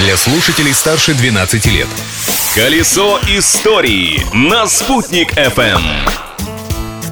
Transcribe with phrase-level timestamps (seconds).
[0.00, 1.86] для слушателей старше 12 лет.
[2.54, 5.82] Колесо истории на «Спутник FM.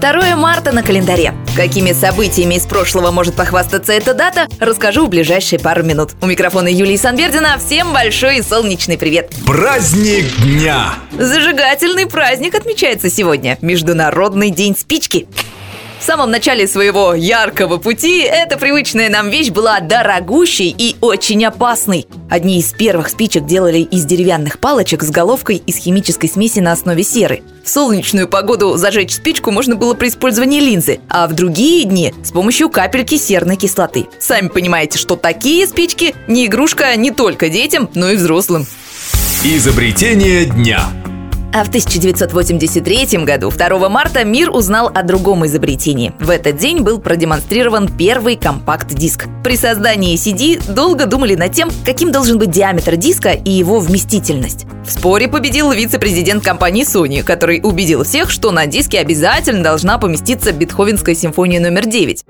[0.00, 1.34] 2 марта на календаре.
[1.54, 6.12] Какими событиями из прошлого может похвастаться эта дата, расскажу в ближайшие пару минут.
[6.22, 7.58] У микрофона Юлии Санбердина.
[7.58, 9.32] Всем большой и солнечный привет.
[9.44, 10.94] Праздник дня!
[11.12, 13.58] Зажигательный праздник отмечается сегодня.
[13.60, 15.28] Международный день спички.
[16.00, 22.06] В самом начале своего яркого пути эта привычная нам вещь была дорогущей и очень опасной.
[22.30, 27.02] Одни из первых спичек делали из деревянных палочек с головкой из химической смеси на основе
[27.02, 27.42] серы.
[27.64, 32.30] В солнечную погоду зажечь спичку можно было при использовании линзы, а в другие дни с
[32.30, 34.06] помощью капельки серной кислоты.
[34.20, 38.66] Сами понимаете, что такие спички не игрушка не только детям, но и взрослым.
[39.44, 40.80] Изобретение дня.
[41.52, 46.12] А в 1983 году, 2 марта, мир узнал о другом изобретении.
[46.20, 49.26] В этот день был продемонстрирован первый компакт-диск.
[49.42, 54.66] При создании CD долго думали над тем, каким должен быть диаметр диска и его вместительность.
[54.86, 60.52] В споре победил вице-президент компании Sony, который убедил всех, что на диске обязательно должна поместиться
[60.52, 62.24] Бетховенская симфония номер 9.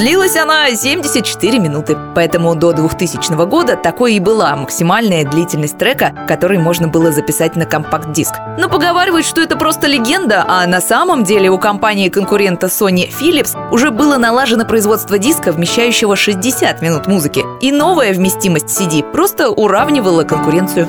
[0.00, 6.56] Длилась она 74 минуты, поэтому до 2000 года такой и была максимальная длительность трека, который
[6.56, 8.32] можно было записать на компакт-диск.
[8.56, 13.90] Но поговаривают, что это просто легенда, а на самом деле у компании-конкурента Sony Philips уже
[13.90, 17.44] было налажено производство диска, вмещающего 60 минут музыки.
[17.60, 20.88] И новая вместимость CD просто уравнивала конкуренцию.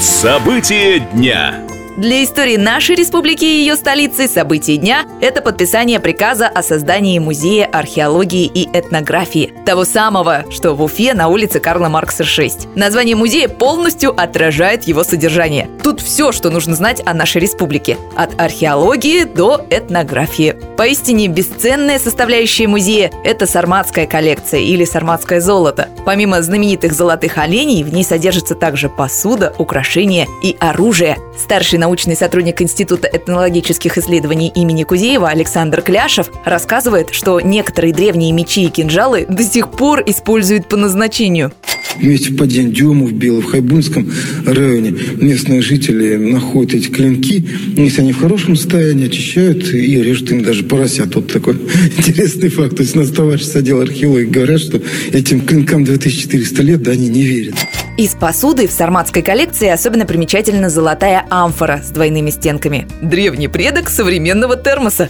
[0.00, 1.66] События дня.
[1.96, 7.64] Для истории нашей республики и ее столицы событие дня– это подписание приказа о создании Музея
[7.64, 9.54] археологии и этнографии.
[9.64, 12.76] Того самого, что в Уфе на улице Карла Маркса 6.
[12.76, 15.70] Название музея полностью отражает его содержание.
[15.82, 17.96] Тут все, что нужно знать о нашей республике.
[18.14, 20.54] От археологии до этнографии.
[20.76, 25.88] Поистине бесценная составляющая музея– это сарматская коллекция или сарматское золото.
[26.04, 31.16] Помимо знаменитых золотых оленей, в ней содержится также посуда, украшения и оружие.
[31.38, 38.64] Старший научный сотрудник Института этнологических исследований имени Кузеева Александр Кляшев рассказывает, что некоторые древние мечи
[38.64, 41.52] и кинжалы до сих пор используют по назначению.
[42.00, 44.10] Вместе в Паден Дюму, в Белом, в Хайбунском
[44.44, 47.46] районе местные жители находят эти клинки.
[47.76, 51.14] Если они в хорошем состоянии, очищают и режут им даже поросят.
[51.14, 51.54] Вот такой
[51.98, 52.76] интересный факт.
[52.76, 56.90] То есть у нас товарищи с отдела археологии говорят, что этим клинкам 2400 лет, да,
[56.90, 57.54] они не верят.
[57.96, 62.86] Из посуды в сарматской коллекции особенно примечательна золотая амфора с двойными стенками.
[63.00, 65.08] Древний предок современного термоса.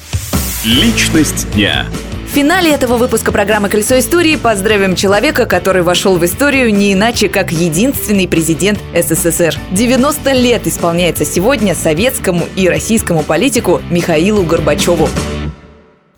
[0.65, 1.87] Личность дня.
[2.31, 7.29] В финале этого выпуска программы «Колесо истории» поздравим человека, который вошел в историю не иначе,
[7.29, 9.59] как единственный президент СССР.
[9.73, 15.09] 90 лет исполняется сегодня советскому и российскому политику Михаилу Горбачеву.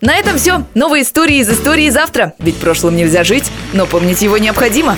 [0.01, 0.65] На этом все.
[0.75, 2.33] Новые истории из истории завтра.
[2.37, 4.97] Ведь прошлым нельзя жить, но помнить его необходимо.